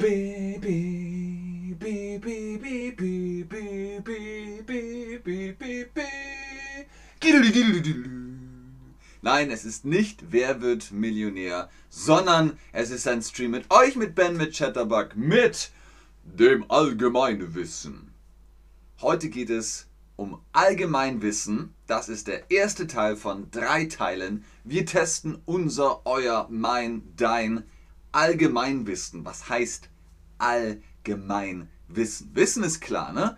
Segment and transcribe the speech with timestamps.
[0.00, 6.06] Baby, baby, baby, baby, baby, baby.
[9.20, 14.14] Nein, es ist nicht Wer wird Millionär, sondern es ist ein Stream mit euch, mit
[14.14, 15.70] Ben, mit Chatterbug, mit
[16.24, 18.14] dem Allgemeinwissen.
[19.02, 19.86] Heute geht es
[20.16, 21.74] um Allgemeinwissen.
[21.86, 24.46] Das ist der erste Teil von drei Teilen.
[24.64, 27.64] Wir testen unser, euer, mein, dein
[28.12, 29.24] Allgemeinwissen.
[29.24, 29.88] Was heißt
[30.38, 32.34] Allgemeinwissen?
[32.34, 33.36] Wissen ist klar, ne?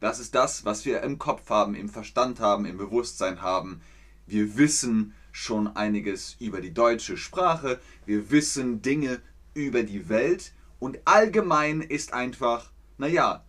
[0.00, 3.80] Das ist das, was wir im Kopf haben, im Verstand haben, im Bewusstsein haben.
[4.26, 7.80] Wir wissen schon einiges über die deutsche Sprache.
[8.04, 9.20] Wir wissen Dinge
[9.54, 10.52] über die Welt.
[10.78, 13.44] Und allgemein ist einfach, naja,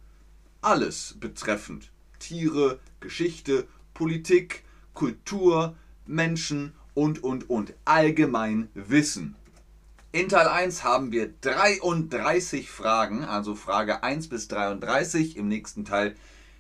[0.61, 1.91] alles betreffend.
[2.19, 4.63] Tiere, Geschichte, Politik,
[4.93, 7.73] Kultur, Menschen und, und, und.
[7.83, 9.35] Allgemein Wissen.
[10.15, 15.35] In Teil 1 haben wir 33 Fragen, also Frage 1 bis 33.
[15.35, 16.15] Im nächsten Teil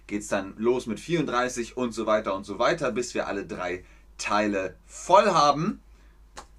[0.07, 3.45] geht es dann los mit 34 und so weiter und so weiter, bis wir alle
[3.45, 3.85] drei
[4.17, 5.79] Teile voll haben.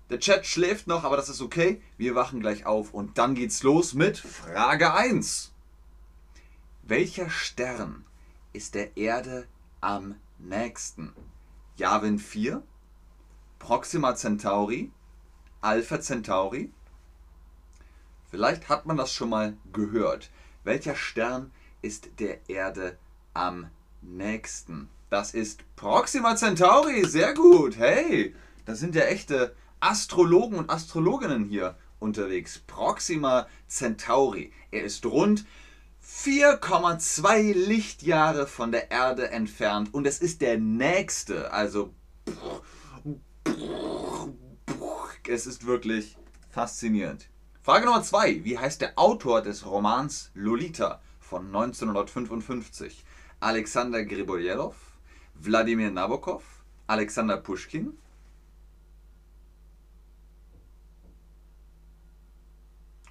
[0.09, 1.83] Der Chat schläft noch, aber das ist okay.
[1.99, 5.53] Wir wachen gleich auf und dann geht's los mit Frage 1.
[6.83, 8.07] Welcher Stern
[8.55, 9.47] ist der Erde
[9.83, 11.13] am nächsten?
[11.77, 12.63] Javin 4,
[13.59, 14.91] Proxima Centauri,
[15.61, 16.71] Alpha Centauri,
[18.31, 20.31] Vielleicht hat man das schon mal gehört.
[20.65, 22.99] Welcher Stern ist der Erde
[23.35, 23.71] am
[24.03, 24.89] nächsten?
[25.11, 27.05] Das ist Proxima Centauri.
[27.05, 27.77] Sehr gut.
[27.77, 32.59] Hey, da sind ja echte Astrologen und Astrologinnen hier unterwegs.
[32.67, 34.53] Proxima Centauri.
[34.73, 35.45] Er ist rund
[36.05, 41.53] 4,2 Lichtjahre von der Erde entfernt und es ist der nächste.
[41.53, 41.95] Also,
[45.29, 46.17] es ist wirklich
[46.51, 47.29] faszinierend.
[47.67, 48.45] Frage Nummer 2.
[48.45, 53.05] Wie heißt der Autor des Romans Lolita von 1955?
[53.41, 54.73] Alexander Gribojedow,
[55.35, 56.45] Wladimir Nabokov,
[56.87, 57.99] Alexander Pushkin?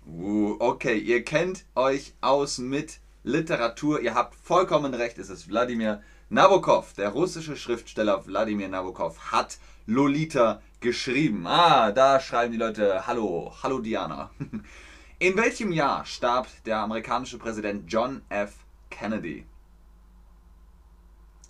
[0.07, 3.99] Uh, okay, ihr kennt euch aus mit Literatur.
[3.99, 6.93] Ihr habt vollkommen recht, es ist Wladimir Nabokov.
[6.93, 11.45] Der russische Schriftsteller Wladimir Nabokov hat Lolita geschrieben.
[11.47, 14.29] Ah, da schreiben die Leute Hallo, hallo Diana.
[15.17, 18.53] In welchem Jahr starb der amerikanische Präsident John F.
[18.91, 19.47] Kennedy?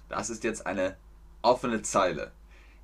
[0.08, 0.96] Das ist jetzt eine
[1.42, 2.32] offene Zeile.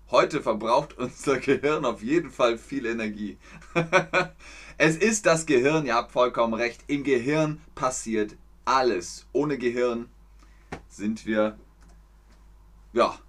[0.10, 3.36] Heute verbraucht unser Gehirn auf jeden Fall viel Energie.
[4.78, 6.86] es ist das Gehirn, ihr habt vollkommen recht.
[6.88, 9.26] Im Gehirn passiert alles.
[9.34, 10.08] Ohne Gehirn
[10.88, 11.58] sind wir
[12.94, 13.20] ja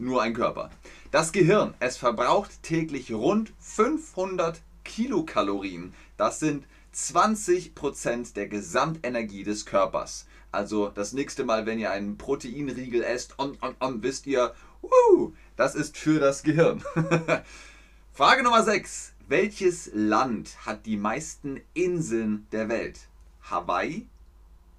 [0.00, 0.70] nur ein Körper.
[1.10, 5.92] Das Gehirn, es verbraucht täglich rund 500 Kilokalorien.
[6.16, 6.64] Das sind
[6.94, 10.26] 20% der Gesamtenergie des Körpers.
[10.52, 14.52] Also das nächste Mal, wenn ihr einen Proteinriegel esst, on, on, on, wisst ihr,
[14.82, 16.82] uh, das ist für das Gehirn.
[18.12, 19.12] Frage Nummer 6.
[19.28, 23.08] Welches Land hat die meisten Inseln der Welt?
[23.42, 24.08] Hawaii?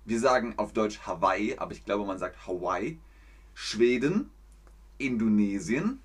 [0.03, 2.99] Wir sagen auf Deutsch Hawaii, aber ich glaube, man sagt Hawaii.
[3.53, 4.29] Schweden,
[5.05, 5.99] Indonesien.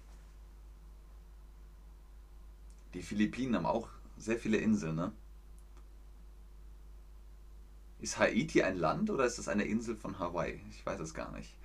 [2.94, 5.12] Die Philippinen haben auch sehr viele Inseln, ne?
[8.00, 10.60] Ist Haiti ein Land oder ist das eine Insel von Hawaii?
[10.70, 11.56] Ich weiß es gar nicht.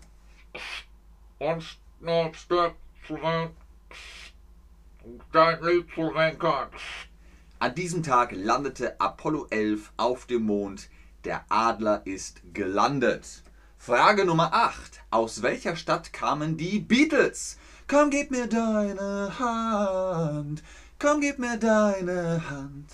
[7.59, 10.89] an diesem Tag landete Apollo 11 auf dem Mond.
[11.25, 13.43] Der Adler ist gelandet.
[13.85, 14.99] Frage Nummer 8.
[15.11, 17.59] Aus welcher Stadt kamen die Beatles?
[17.87, 20.63] Komm, gib mir deine Hand.
[20.97, 22.89] Komm, gib mir deine Hand.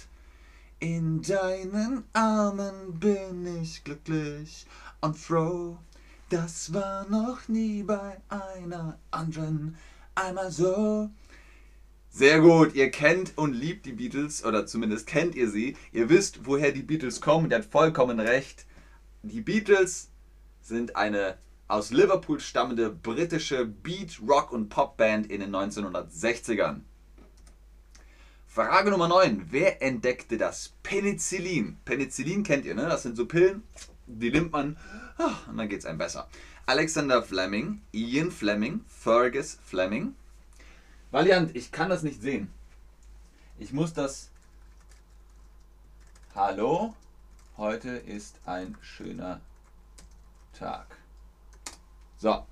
[0.81, 4.65] In deinen Armen bin ich glücklich
[4.99, 5.77] und froh.
[6.27, 9.77] Das war noch nie bei einer anderen
[10.13, 11.09] einmal so.
[12.09, 15.77] Sehr gut, ihr kennt und liebt die Beatles, oder zumindest kennt ihr sie.
[15.93, 18.65] Ihr wisst, woher die Beatles kommen, ihr habt vollkommen recht.
[19.23, 20.10] Die Beatles
[20.61, 21.37] sind eine
[21.67, 26.81] aus Liverpool stammende britische Beat, Rock und Popband in den 1960ern.
[28.47, 29.47] Frage Nummer 9.
[29.51, 31.77] Wer entdeckte das Penicillin?
[31.85, 32.87] Penicillin kennt ihr, ne?
[32.89, 33.63] Das sind so Pillen,
[34.05, 34.77] die nimmt man
[35.17, 36.27] ah, und dann geht es einem besser.
[36.65, 40.15] Alexander Fleming, Ian Fleming, Fergus Fleming.
[41.11, 42.51] Valiant, ich kann das nicht sehen.
[43.57, 44.29] Ich muss das.
[46.35, 46.93] Hallo,
[47.57, 49.39] heute ist ein schöner
[50.53, 50.85] Tag.
[52.17, 52.45] So,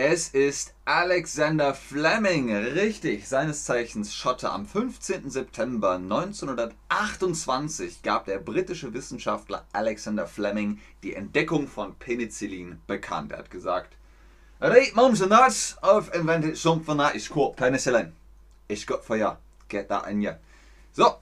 [0.00, 4.52] Es ist Alexander Fleming, richtig, seines Zeichens Schotter.
[4.52, 5.28] Am 15.
[5.28, 13.32] September 1928 gab der britische Wissenschaftler Alexander Fleming die Entdeckung von Penicillin bekannt.
[13.32, 13.96] Er hat gesagt,
[14.60, 18.12] Right, mums and dads, I've invented something that is called penicillin.
[18.68, 19.32] It's good for you.
[19.68, 20.34] Get that in you.
[20.92, 21.16] So,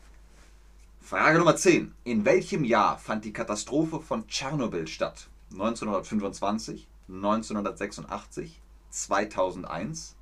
[1.07, 1.95] Frage Nummer 10.
[2.03, 5.29] In welchem Jahr fand die Katastrophe von Tschernobyl statt?
[5.53, 8.61] 1925, 1986,
[8.91, 10.17] 2001.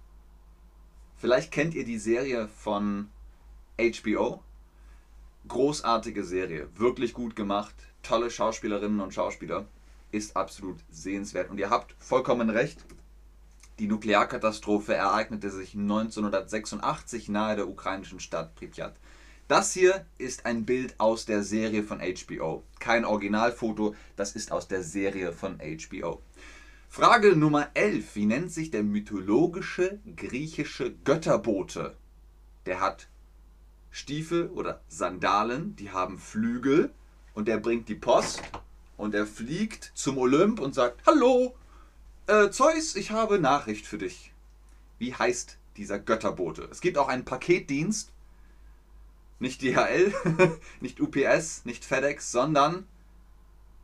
[1.17, 3.09] Vielleicht kennt ihr die Serie von
[3.79, 4.43] HBO.
[5.49, 9.65] Großartige Serie, wirklich gut gemacht, tolle Schauspielerinnen und Schauspieler,
[10.13, 11.49] ist absolut sehenswert.
[11.49, 12.85] Und ihr habt vollkommen recht,
[13.79, 18.95] die Nuklearkatastrophe ereignete sich 1986 nahe der ukrainischen Stadt Pripyat.
[19.47, 22.63] Das hier ist ein Bild aus der Serie von HBO.
[22.81, 26.23] Kein Originalfoto, das ist aus der Serie von HBO.
[26.89, 28.15] Frage Nummer 11.
[28.17, 31.95] Wie nennt sich der mythologische griechische Götterbote?
[32.65, 33.09] Der hat
[33.91, 36.91] Stiefel oder Sandalen, die haben Flügel
[37.35, 38.43] und der bringt die Post
[38.97, 41.55] und er fliegt zum Olymp und sagt, Hallo,
[42.29, 44.33] äh, Zeus, ich habe Nachricht für dich.
[44.99, 46.67] Wie heißt dieser Götterbote?
[46.71, 48.14] Es gibt auch einen Paketdienst,
[49.39, 50.13] nicht DHL,
[50.81, 52.87] nicht UPS, nicht FedEx, sondern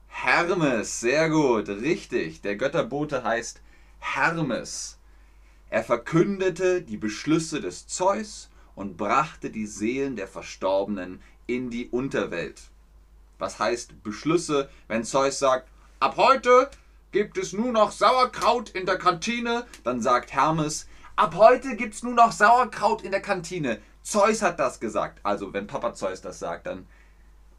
[0.09, 2.43] Hermes, sehr gut, richtig.
[2.43, 3.63] Der Götterbote heißt
[4.01, 4.99] Hermes.
[5.71, 12.61] Er verkündete die Beschlüsse des Zeus und brachte die Seelen der Verstorbenen in die Unterwelt.
[13.39, 15.69] Was heißt Beschlüsse, wenn Zeus sagt,
[16.01, 16.71] ab heute
[17.13, 22.03] gibt es nur noch Sauerkraut in der Kantine, dann sagt Hermes, ab heute gibt es
[22.03, 23.81] nur noch Sauerkraut in der Kantine.
[24.03, 25.21] Zeus hat das gesagt.
[25.23, 26.87] Also wenn Papa Zeus das sagt, dann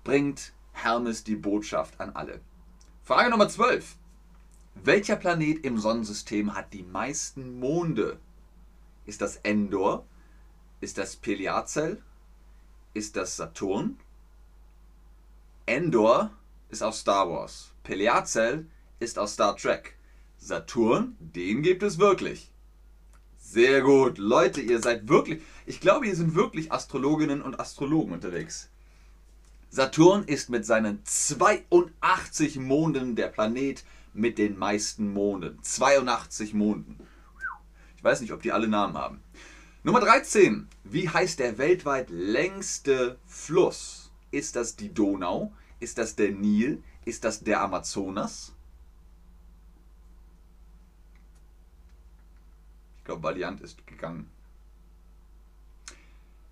[0.04, 2.42] bringt Hermes die Botschaft an alle.
[3.04, 3.98] Frage Nummer 12.
[4.76, 8.20] Welcher Planet im Sonnensystem hat die meisten Monde?
[9.06, 10.06] Ist das Endor?
[10.80, 12.02] Ist das Peliazel?
[12.94, 14.00] Ist das Saturn?
[15.66, 16.32] Endor
[16.70, 17.72] ist aus Star Wars.
[17.84, 18.68] Peliazel
[19.00, 19.98] ist aus Star Trek.
[20.38, 22.52] Saturn, den gibt es wirklich.
[23.52, 24.18] Sehr gut.
[24.18, 25.42] Leute, ihr seid wirklich.
[25.66, 28.70] Ich glaube, ihr sind wirklich Astrologinnen und Astrologen unterwegs.
[29.70, 35.60] Saturn ist mit seinen 82 Monden der Planet mit den meisten Monden.
[35.62, 36.96] 82 Monden.
[37.98, 39.22] Ich weiß nicht, ob die alle Namen haben.
[39.84, 40.70] Nummer 13.
[40.86, 44.12] Wie heißt der weltweit längste Fluss?
[44.32, 45.52] Ist das die Donau?
[45.82, 46.82] Ist das der Nil?
[47.04, 48.54] Ist das der Amazonas?
[53.12, 54.30] Glaube, Valiant ist gegangen.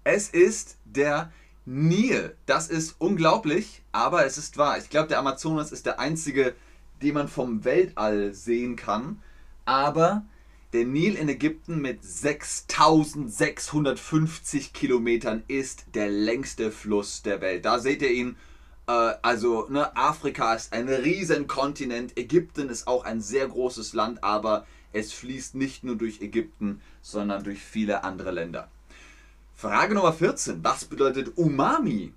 [0.04, 1.32] Es ist der
[1.66, 2.36] Nil.
[2.46, 4.78] Das ist unglaublich, aber es ist wahr.
[4.78, 6.54] Ich glaube, der Amazonas ist der einzige,
[7.01, 9.22] den man vom Weltall sehen kann.
[9.66, 10.25] Aber
[10.74, 17.63] der Nil in Ägypten mit 6650 Kilometern ist der längste Fluss der Welt.
[17.63, 18.36] Da seht ihr ihn.
[18.88, 22.18] Äh, also, ne, Afrika ist ein riesen Kontinent.
[22.18, 27.43] Ägypten ist auch ein sehr großes Land, aber es fließt nicht nur durch Ägypten, sondern
[27.43, 28.69] durch viele andere Länder.
[29.53, 30.63] Frage Nummer 14.
[30.63, 32.13] Was bedeutet Umami?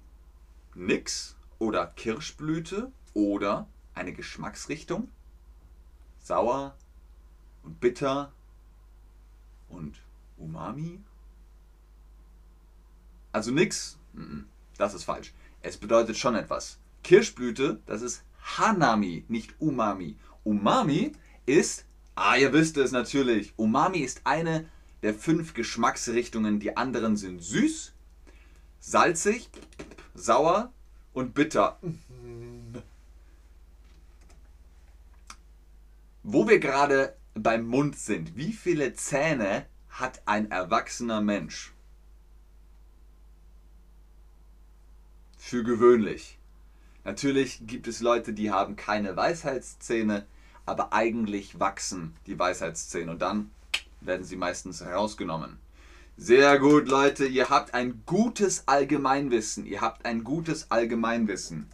[0.74, 5.08] Nix oder Kirschblüte oder eine Geschmacksrichtung?
[6.22, 6.76] Sauer
[7.62, 8.32] und bitter
[9.68, 10.00] und
[10.38, 11.00] Umami?
[13.32, 13.98] Also nix?
[14.78, 15.32] Das ist falsch.
[15.62, 16.78] Es bedeutet schon etwas.
[17.02, 18.22] Kirschblüte, das ist
[18.56, 20.16] Hanami, nicht Umami.
[20.44, 21.12] Umami
[21.46, 24.68] ist, ah, ihr wisst es natürlich, Umami ist eine
[25.02, 26.60] der fünf Geschmacksrichtungen.
[26.60, 27.92] Die anderen sind süß,
[28.80, 29.48] salzig,
[30.14, 30.72] sauer
[31.12, 31.78] und bitter.
[36.22, 41.72] Wo wir gerade beim Mund sind, wie viele Zähne hat ein erwachsener Mensch?
[45.36, 46.38] Für gewöhnlich.
[47.04, 50.24] Natürlich gibt es Leute, die haben keine Weisheitszähne,
[50.66, 53.50] aber eigentlich wachsen die Weisheitszähne und dann
[54.00, 55.58] werden sie meistens rausgenommen.
[56.16, 59.64] Sehr gut, Leute, ihr habt ein gutes Allgemeinwissen.
[59.64, 61.70] Ihr habt ein gutes Allgemeinwissen.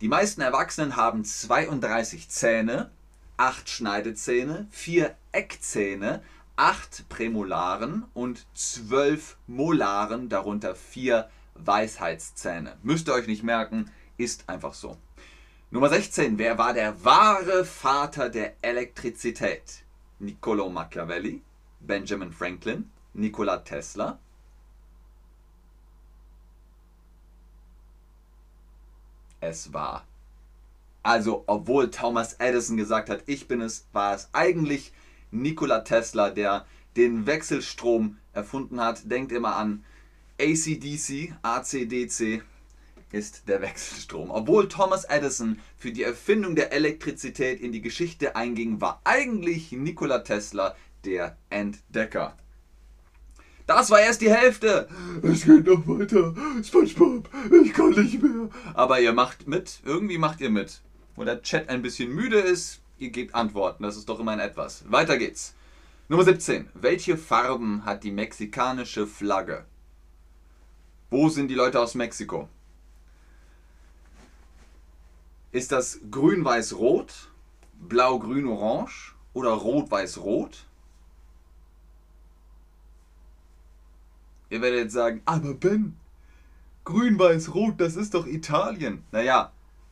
[0.00, 2.90] Die meisten Erwachsenen haben 32 Zähne,
[3.36, 6.22] 8 Schneidezähne, 4 Eckzähne,
[6.56, 12.76] 8 Prämolaren und 12 Molaren, darunter 4 Weisheitszähne.
[12.82, 14.96] Müsst ihr euch nicht merken, ist einfach so.
[15.72, 16.36] Nummer 16.
[16.36, 19.84] Wer war der wahre Vater der Elektrizität?
[20.18, 21.42] Niccolo Machiavelli,
[21.78, 24.18] Benjamin Franklin, Nikola Tesla.
[29.40, 30.04] Es war.
[31.04, 34.92] Also, obwohl Thomas Edison gesagt hat, ich bin es, war es eigentlich
[35.30, 39.08] Nikola Tesla, der den Wechselstrom erfunden hat.
[39.08, 39.84] Denkt immer an
[40.40, 42.42] ACDC, ACDC,
[43.12, 44.30] ist der Wechselstrom.
[44.30, 50.20] Obwohl Thomas Edison für die Erfindung der Elektrizität in die Geschichte einging, war eigentlich Nikola
[50.20, 52.36] Tesla der Entdecker.
[53.66, 54.88] Das war erst die Hälfte.
[55.22, 56.34] Es geht noch weiter.
[56.62, 57.28] SpongeBob,
[57.62, 58.48] ich kann nicht mehr.
[58.74, 59.80] Aber ihr macht mit.
[59.84, 60.80] Irgendwie macht ihr mit.
[61.14, 63.84] Wo der Chat ein bisschen müde ist, ihr gebt Antworten.
[63.84, 64.84] Das ist doch immer ein Etwas.
[64.90, 65.54] Weiter geht's.
[66.08, 66.68] Nummer 17.
[66.74, 69.64] Welche Farben hat die mexikanische Flagge?
[71.08, 72.48] Wo sind die Leute aus Mexiko?
[75.52, 77.28] Ist das grün-weiß-rot,
[77.80, 80.64] blau-grün-orange oder rot-weiß-rot?
[84.48, 85.96] Ihr werdet jetzt sagen, aber Ben,
[86.84, 89.04] grün-weiß-rot, das ist doch Italien.
[89.10, 89.50] Naja,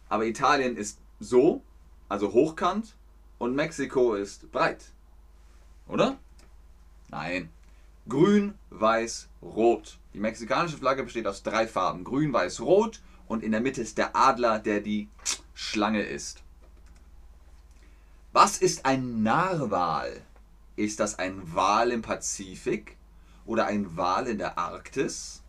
[0.08, 1.62] aber Italien ist so,
[2.08, 2.94] also hochkant,
[3.38, 4.92] und Mexiko ist breit.
[5.88, 6.18] Oder?
[7.08, 7.50] Nein.
[8.08, 9.98] Grün, weiß, rot.
[10.14, 12.04] Die mexikanische Flagge besteht aus drei Farben.
[12.04, 15.08] Grün, weiß, rot und in der Mitte ist der Adler, der die
[15.54, 16.42] Schlange ist.
[18.32, 20.23] Was ist ein Narwal?
[20.76, 22.97] Ist das ein Wal im Pazifik
[23.44, 25.42] oder ein Wal in der Arktis?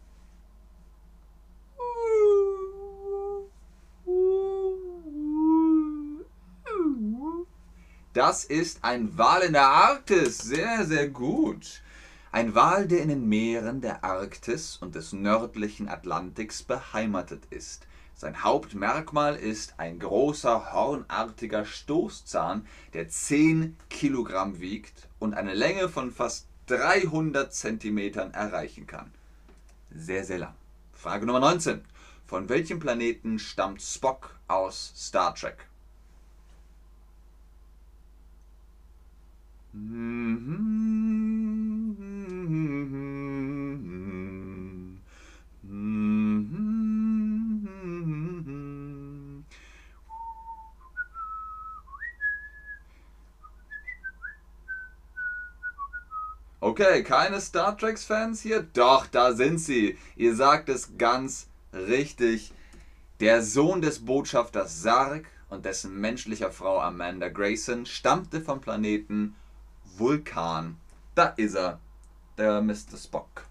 [8.14, 10.40] Das ist ein Wal in der Arktis.
[10.40, 11.82] Sehr, sehr gut.
[12.32, 17.88] Ein Wal, der in den Meeren der Arktis und des nördlichen Atlantiks beheimatet ist.
[18.14, 26.12] Sein Hauptmerkmal ist ein großer hornartiger Stoßzahn, der 10 Kilogramm wiegt und eine Länge von
[26.12, 29.12] fast 300 Zentimetern erreichen kann.
[29.90, 30.54] Sehr, sehr lang.
[30.94, 31.82] Frage Nummer 19.
[32.28, 35.68] Von welchem Planeten stammt Spock aus Star Trek?
[56.62, 58.64] Okay, keine Star Trek-Fans hier?
[58.74, 60.00] Doch, da sind sie.
[60.16, 62.52] Ihr sagt es ganz richtig.
[63.20, 69.36] Der Sohn des Botschafters Sarg und dessen menschlicher Frau Amanda Grayson stammte vom Planeten
[69.98, 70.78] Vulkan.
[71.14, 71.80] Da ist er,
[72.40, 72.98] der Mr.
[72.98, 73.46] Spock.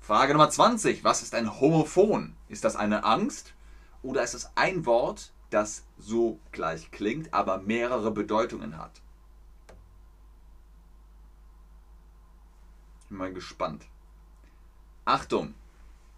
[0.00, 1.02] Frage Nummer 20.
[1.02, 2.36] Was ist ein Homophon?
[2.48, 3.54] Ist das eine Angst
[4.02, 9.02] oder ist es ein Wort das so gleich klingt, aber mehrere Bedeutungen hat?
[13.00, 13.84] Ich bin mal gespannt.
[15.04, 15.54] Achtung,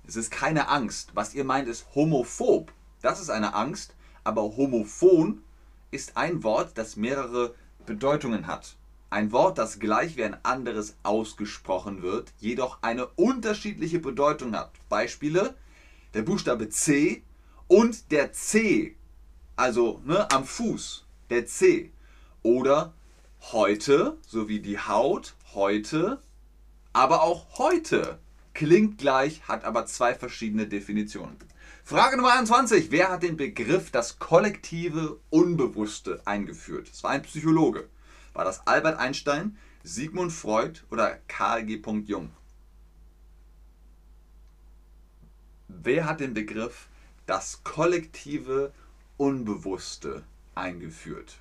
[0.06, 1.12] es ist keine Angst.
[1.14, 2.72] Was ihr meint, ist homophob.
[3.00, 5.42] Das ist eine Angst, aber homophon
[5.90, 7.54] ist ein Wort, das mehrere
[7.86, 8.77] Bedeutungen hat.
[9.10, 14.72] Ein Wort, das gleich wie ein anderes ausgesprochen wird, jedoch eine unterschiedliche Bedeutung hat.
[14.90, 15.54] Beispiele:
[16.12, 17.22] der Buchstabe C
[17.68, 18.96] und der C,
[19.56, 21.90] also ne, am Fuß, der C.
[22.42, 22.92] Oder
[23.52, 26.20] heute, sowie die Haut, heute,
[26.92, 28.18] aber auch heute.
[28.52, 31.36] Klingt gleich, hat aber zwei verschiedene Definitionen.
[31.84, 32.90] Frage Nummer 21.
[32.90, 36.90] Wer hat den Begriff das kollektive Unbewusste eingeführt?
[36.90, 37.88] Das war ein Psychologe.
[38.32, 41.80] War das Albert Einstein, Sigmund Freud oder Carl G.
[42.06, 42.30] Jung?
[45.68, 46.88] Wer hat den Begriff
[47.26, 48.72] das kollektive
[49.16, 51.38] Unbewusste eingeführt?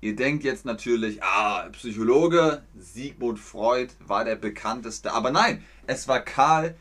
[0.00, 5.12] Ihr denkt jetzt natürlich, ah, Psychologe, Sigmund Freud war der bekannteste.
[5.12, 6.76] Aber nein, es war Carl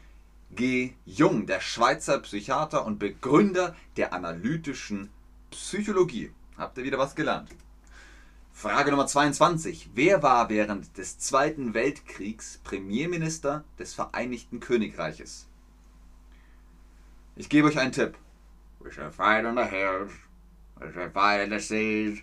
[0.56, 0.94] G.
[1.06, 5.12] Jung, der Schweizer Psychiater und Begründer der analytischen
[5.52, 6.32] Psychologie.
[6.58, 7.50] Habt ihr wieder was gelernt?
[8.54, 9.92] Frage Nummer 22.
[9.96, 15.48] Wer war während des Zweiten Weltkriegs Premierminister des Vereinigten Königreiches?
[17.36, 18.18] Ich gebe euch einen Tipp.
[18.80, 20.12] We shall fight on the hills,
[20.80, 22.20] we shall fight in the seas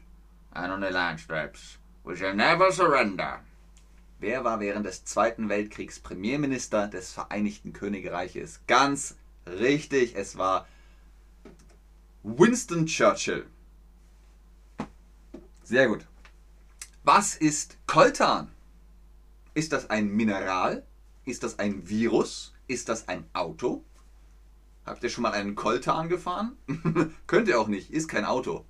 [0.53, 1.79] and on the landstrips.
[2.05, 3.41] We shall never surrender.
[4.21, 8.61] Wer war während des Zweiten Weltkriegs Premierminister des Vereinigten Königreiches?
[8.67, 9.17] Ganz
[9.47, 10.67] richtig, es war
[12.23, 13.47] Winston Churchill.
[15.69, 16.07] Sehr gut.
[17.05, 18.51] Was ist Koltan?
[19.53, 20.83] Ist das ein Mineral?
[21.27, 22.55] Ist das ein Virus?
[22.69, 23.85] Ist das ein Auto?
[24.87, 26.57] Habt ihr schon mal einen Koltan gefahren?
[27.27, 28.65] Könnt ihr auch nicht, ist kein Auto.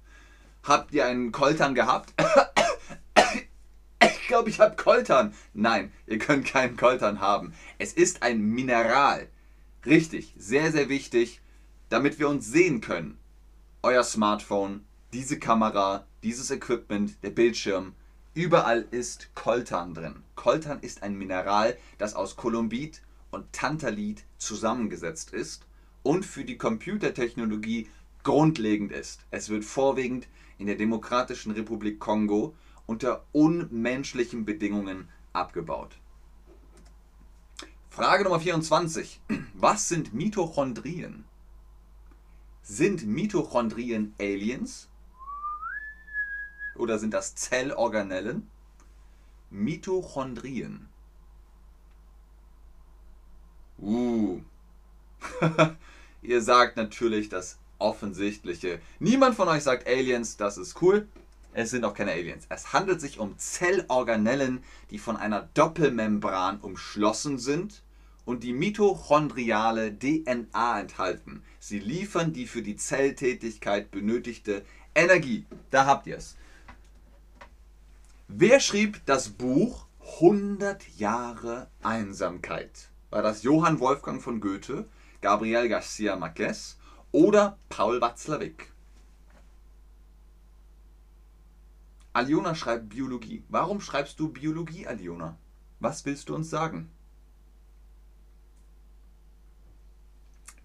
[0.65, 2.15] Habt ihr einen Koltan gehabt?
[4.03, 5.35] ich glaube, ich habe Koltan.
[5.55, 7.55] Nein, ihr könnt keinen Koltan haben.
[7.79, 9.29] Es ist ein Mineral.
[9.87, 11.43] Richtig, sehr, sehr wichtig,
[11.91, 13.21] damit wir uns sehen können.
[13.85, 17.95] Euer Smartphone, diese Kamera, dieses Equipment, der Bildschirm,
[18.39, 20.23] Überall ist Koltan drin.
[20.37, 25.67] Koltan ist ein Mineral, das aus Kolumbit und Tantalit zusammengesetzt ist
[26.05, 27.89] und für die Computertechnologie
[28.23, 29.25] grundlegend ist.
[29.33, 32.55] Es wird vorwiegend in der Demokratischen Republik Kongo
[32.87, 35.99] unter unmenschlichen Bedingungen abgebaut.
[37.91, 39.21] Frage Nummer 24.
[39.55, 41.25] Was sind Mitochondrien?
[42.63, 44.89] Sind Mitochondrien Aliens?
[46.79, 48.49] Oder sind das Zellorganellen?
[49.51, 50.89] Mitochondrien.
[53.81, 54.41] Uh.
[56.23, 58.81] Ihr sagt natürlich das Offensichtliche.
[58.99, 61.07] Niemand von euch sagt Aliens, das ist cool.
[61.53, 62.47] Es sind auch keine Aliens.
[62.49, 67.83] Es handelt sich um Zellorganellen, die von einer Doppelmembran umschlossen sind
[68.25, 71.43] und die mitochondriale DNA enthalten.
[71.59, 74.65] Sie liefern die für die Zelltätigkeit benötigte
[74.95, 75.47] Energie.
[75.71, 76.37] Da habt ihr es.
[78.31, 79.87] Wer schrieb das Buch
[80.21, 82.91] 100 Jahre Einsamkeit?
[83.09, 84.87] War das Johann Wolfgang von Goethe,
[85.23, 86.77] Gabriel Garcia Marquez
[87.11, 88.71] oder Paul Watzlawick?
[92.13, 93.45] Aliona schreibt Biologie.
[93.49, 95.39] Warum schreibst du Biologie, Aliona?
[95.81, 96.91] Was willst du uns sagen?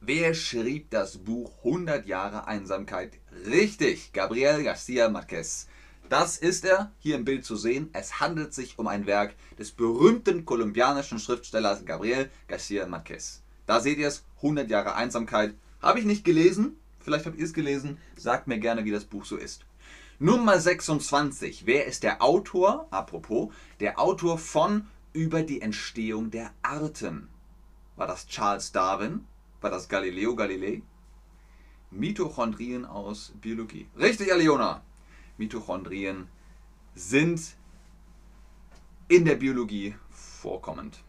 [0.01, 3.19] Wer schrieb das Buch 100 Jahre Einsamkeit?
[3.45, 5.69] Richtig, Gabriel Garcia Marquez.
[6.09, 7.89] Das ist er, hier im Bild zu sehen.
[7.93, 13.39] Es handelt sich um ein Werk des berühmten kolumbianischen Schriftstellers Gabriel García Márquez.
[13.65, 15.55] Da seht ihr es, 100 Jahre Einsamkeit.
[15.81, 17.97] Habe ich nicht gelesen, vielleicht habt ihr es gelesen.
[18.15, 19.65] Sagt mir gerne, wie das Buch so ist.
[20.19, 21.65] Nummer 26.
[21.65, 27.29] Wer ist der Autor, apropos, der Autor von Über die Entstehung der Arten?
[27.95, 29.25] War das Charles Darwin?
[29.61, 30.81] War das Galileo Galilei?
[31.91, 33.87] Mitochondrien aus Biologie.
[33.97, 34.83] Richtig, Aliona.
[35.37, 36.27] Mitochondrien
[36.95, 37.55] sind
[39.07, 41.03] in der Biologie vorkommend.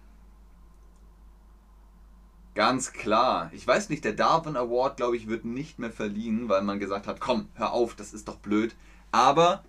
[2.55, 3.51] Ganz klar.
[3.53, 7.07] Ich weiß nicht, der Darwin Award, glaube ich, wird nicht mehr verliehen, weil man gesagt
[7.07, 8.77] hat, komm, hör auf, das ist doch blöd.
[9.11, 9.65] Aber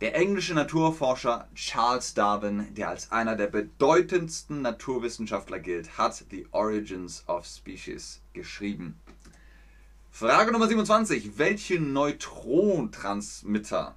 [0.00, 7.24] der englische Naturforscher Charles Darwin, der als einer der bedeutendsten Naturwissenschaftler gilt, hat The Origins
[7.28, 8.98] of Species geschrieben.
[10.12, 11.38] Frage Nummer 27.
[11.38, 13.96] Welche Neutrontransmitter?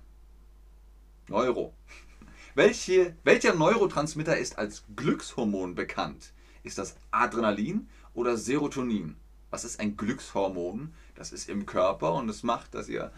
[1.28, 1.74] Neuro.
[2.56, 6.32] Welche, welcher Neurotransmitter ist als Glückshormon bekannt?
[6.62, 9.18] Ist das Adrenalin oder Serotonin?
[9.50, 10.94] Was ist ein Glückshormon?
[11.16, 13.12] Das ist im Körper und es macht, dass ihr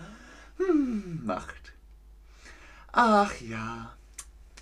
[0.58, 1.74] hm, macht.
[2.94, 3.94] Ach ja,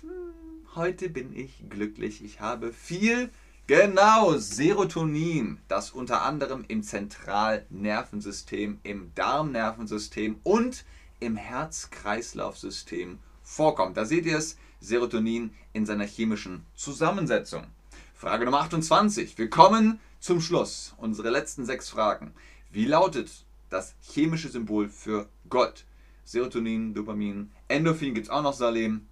[0.00, 2.24] hm, heute bin ich glücklich.
[2.24, 3.30] Ich habe viel,
[3.66, 10.84] genau, Serotonin, das unter anderem im Zentralnervensystem, im Darmnervensystem und
[11.20, 13.96] im Herz-Kreislauf-System vorkommt.
[13.96, 17.66] Da seht ihr es, Serotonin in seiner chemischen Zusammensetzung.
[18.14, 19.38] Frage Nummer 28.
[19.38, 20.94] Wir kommen zum Schluss.
[20.98, 22.34] Unsere letzten sechs Fragen.
[22.70, 23.30] Wie lautet
[23.70, 25.84] das chemische Symbol für Gold?
[26.24, 29.06] Serotonin, Dopamin, Endorphin gibt es auch noch, Salem.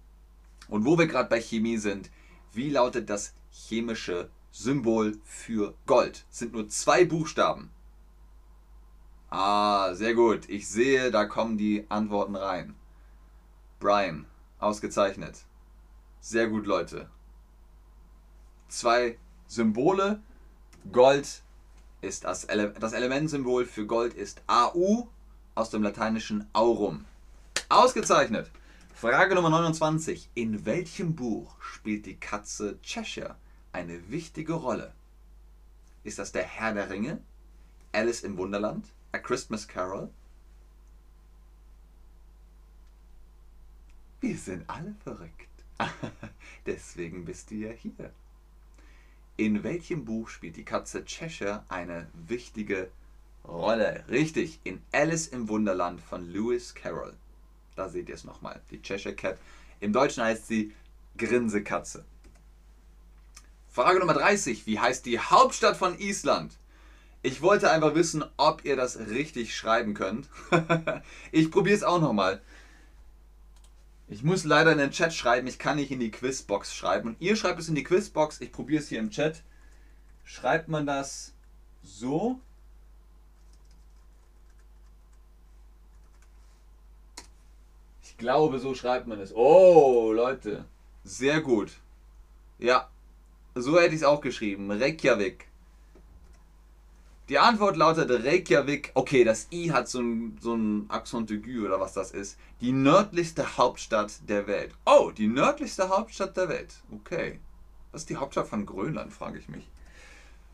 [0.67, 2.09] Und wo wir gerade bei Chemie sind,
[2.53, 6.25] wie lautet das chemische Symbol für Gold?
[6.29, 7.71] Es sind nur zwei Buchstaben.
[9.31, 10.47] Ah, sehr gut.
[10.47, 12.75] Ich sehe, da kommen die Antworten rein.
[13.79, 14.27] Brian,
[14.59, 15.45] ausgezeichnet.
[16.21, 17.09] Sehr gut, Leute.
[18.67, 20.21] Zwei Symbole.
[20.91, 21.41] Gold
[22.01, 25.07] ist das, Ele das Elementsymbol für Gold ist AU
[25.55, 27.05] aus dem lateinischen Aurum.
[27.69, 28.51] Ausgezeichnet.
[28.93, 30.29] Frage Nummer 29.
[30.35, 33.35] In welchem Buch spielt die Katze Cheshire
[33.73, 34.93] eine wichtige Rolle?
[36.03, 37.21] Ist das der Herr der Ringe?
[37.91, 38.87] Alice im Wunderland?
[39.11, 40.09] A Christmas Carol?
[44.21, 45.49] Wir sind alle verrückt.
[46.65, 48.11] Deswegen bist du ja hier.
[49.35, 52.89] In welchem Buch spielt die Katze Cheshire eine wichtige
[53.43, 54.05] Rolle?
[54.09, 57.13] Richtig, in Alice im Wunderland von Lewis Carroll.
[57.75, 58.61] Da seht ihr es nochmal.
[58.71, 59.39] Die Cheshire Cat.
[59.79, 60.73] Im Deutschen heißt sie
[61.17, 62.05] Grinsekatze.
[63.73, 64.67] Frage Nummer 30.
[64.67, 66.59] Wie heißt die Hauptstadt von Island?
[67.23, 70.29] Ich wollte einfach wissen, ob ihr das richtig schreiben könnt.
[71.31, 72.39] ich probiere es auch nochmal.
[74.07, 77.09] Ich muss leider in den Chat schreiben, ich kann nicht in die Quizbox schreiben.
[77.09, 79.41] Und ihr schreibt es in die Quizbox, ich probiere es hier im Chat.
[80.23, 81.33] Schreibt man das
[81.81, 82.39] so?
[88.03, 89.33] Ich glaube, so schreibt man es.
[89.33, 90.65] Oh, Leute.
[91.03, 91.71] Sehr gut.
[92.59, 92.87] Ja,
[93.55, 94.71] so hätte ich es auch geschrieben.
[94.71, 95.47] Reykjavik.
[97.29, 98.91] Die Antwort lautet Reykjavik.
[98.95, 102.37] Okay, das I hat so ein, so ein Accent aigu oder was das ist.
[102.59, 104.71] Die nördlichste Hauptstadt der Welt.
[104.85, 106.75] Oh, die nördlichste Hauptstadt der Welt.
[106.91, 107.39] Okay.
[107.91, 109.69] Was ist die Hauptstadt von Grönland, frage ich mich.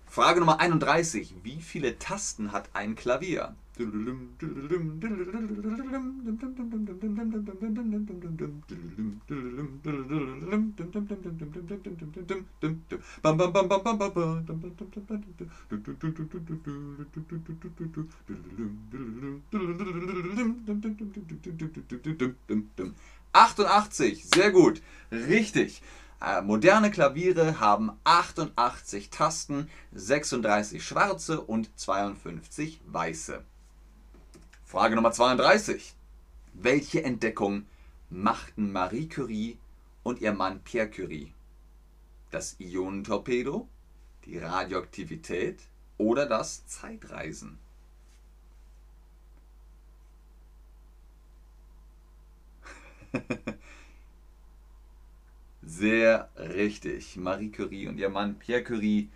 [0.05, 1.35] Frage Nummer 31.
[1.43, 3.55] Wie viele Tasten hat ein Klavier?
[23.31, 25.81] Achtundachtzig, sehr gut, richtig.
[26.21, 33.41] Äh, moderne Klaviere haben 88 Tasten, 36 schwarze und 52 weiße.
[34.69, 35.95] Frage Nummer 32.
[36.53, 37.65] Welche Entdeckung
[38.11, 39.57] machten Marie Curie
[40.03, 41.33] und ihr Mann Pierre Curie?
[42.29, 43.67] Das Ionentorpedo,
[44.25, 45.57] die Radioaktivität
[45.97, 47.57] oder das Zeitreisen?
[55.63, 57.17] Sehr richtig.
[57.17, 59.09] Marie Curie und ihr Mann Pierre Curie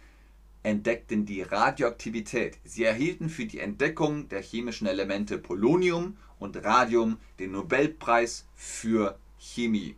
[0.63, 2.57] entdeckten die Radioaktivität.
[2.63, 9.95] Sie erhielten für die Entdeckung der chemischen Elemente Polonium und Radium den Nobelpreis für Chemie.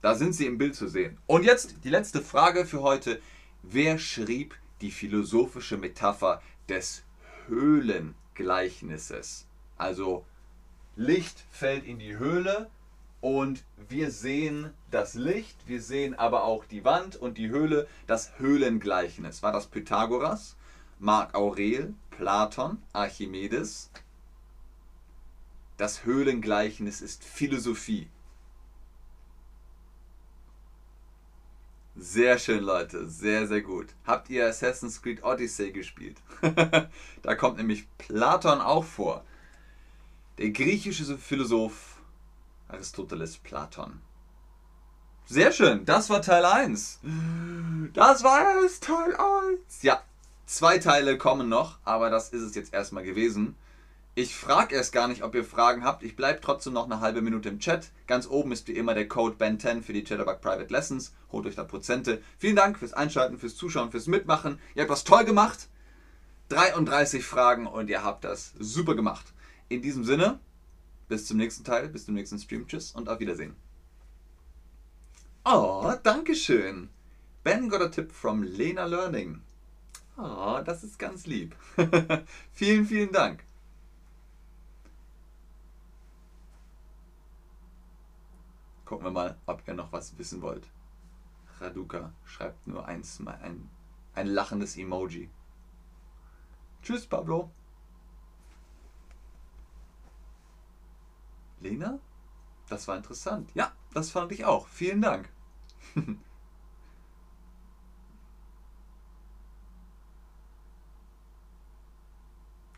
[0.00, 1.18] Da sind sie im Bild zu sehen.
[1.26, 3.20] Und jetzt die letzte Frage für heute.
[3.62, 7.02] Wer schrieb die philosophische Metapher des
[7.48, 9.46] Höhlengleichnisses?
[9.76, 10.24] Also
[10.96, 12.70] Licht fällt in die Höhle
[13.20, 18.38] und wir sehen das Licht, wir sehen aber auch die Wand und die Höhle, das
[18.38, 19.42] Höhlengleichnis.
[19.42, 20.56] War das Pythagoras,
[20.98, 23.90] Marc Aurel, Platon, Archimedes?
[25.76, 28.08] Das Höhlengleichnis ist Philosophie.
[31.96, 33.08] Sehr schön, Leute.
[33.08, 33.88] Sehr, sehr gut.
[34.06, 36.16] Habt ihr Assassin's Creed Odyssey gespielt?
[37.22, 39.24] da kommt nämlich Platon auch vor.
[40.38, 41.97] Der griechische Philosoph
[42.68, 44.00] Aristoteles, Platon.
[45.26, 47.00] Sehr schön, das war Teil 1.
[47.92, 49.82] Das war es, Teil 1.
[49.82, 50.02] Ja,
[50.46, 53.56] zwei Teile kommen noch, aber das ist es jetzt erstmal gewesen.
[54.14, 56.02] Ich frage erst gar nicht, ob ihr Fragen habt.
[56.02, 57.92] Ich bleibe trotzdem noch eine halbe Minute im Chat.
[58.08, 61.14] Ganz oben ist wie immer der Code BEN10 für die Chatterbug Private Lessons.
[61.30, 62.20] Holt euch da Prozente.
[62.36, 64.58] Vielen Dank fürs Einschalten, fürs Zuschauen, fürs Mitmachen.
[64.74, 65.68] Ihr habt was toll gemacht.
[66.48, 69.32] 33 Fragen und ihr habt das super gemacht.
[69.68, 70.40] In diesem Sinne,
[71.08, 72.66] bis zum nächsten Teil, bis zum nächsten Stream.
[72.66, 73.56] Tschüss und auf Wiedersehen.
[75.44, 76.90] Oh, Dankeschön.
[77.42, 79.40] Ben got a tip from Lena Learning.
[80.18, 81.56] Oh, das ist ganz lieb.
[82.52, 83.44] vielen, vielen Dank.
[88.84, 90.68] Gucken wir mal, ob ihr noch was wissen wollt.
[91.60, 93.70] Raduka schreibt nur eins, mal ein,
[94.14, 95.30] ein lachendes Emoji.
[96.82, 97.50] Tschüss, Pablo.
[101.60, 101.98] Lena?
[102.68, 103.50] Das war interessant.
[103.54, 104.68] Ja, das fand ich auch.
[104.68, 105.28] Vielen Dank.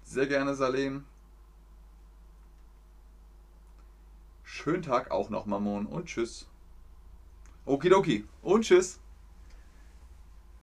[0.04, 1.04] Sehr gerne, Salem.
[4.42, 5.86] Schönen Tag auch noch, Mammon.
[5.86, 6.48] Und tschüss.
[7.64, 8.26] Okidoki.
[8.42, 9.00] Und tschüss.